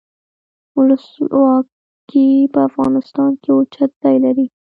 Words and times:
ولسواکي 0.77 2.29
په 2.53 2.59
افغانستان 2.69 3.31
کې 3.41 3.49
اوچت 3.57 3.91
ځای 4.03 4.17
لري. 4.25 4.45